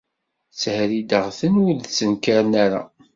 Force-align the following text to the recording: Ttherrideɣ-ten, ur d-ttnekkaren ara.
Ttherrideɣ-ten, 0.51 1.53
ur 1.67 1.73
d-ttnekkaren 1.77 2.53
ara. 2.63 2.81